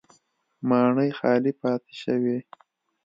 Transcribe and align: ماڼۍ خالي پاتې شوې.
ماڼۍ 0.69 1.09
خالي 1.17 1.51
پاتې 1.61 1.93
شوې. 2.03 2.37